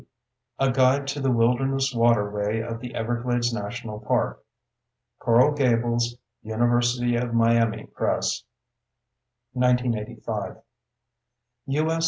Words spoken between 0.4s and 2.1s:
A Guide to the Wilderness